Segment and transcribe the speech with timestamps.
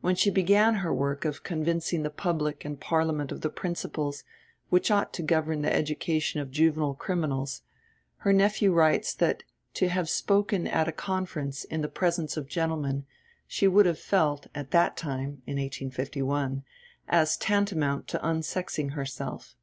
[0.00, 4.22] When she began her work of convincing the public and Parliament of the principles
[4.68, 7.62] which ought to govern the education of juvenile criminals,
[8.18, 9.42] her nephew writes that
[9.74, 13.06] to have spoken at a conference in the presence of gentlemen,
[13.48, 16.62] she would have felt, at that time (1851),
[17.08, 19.56] as tantamount to unsexing herself.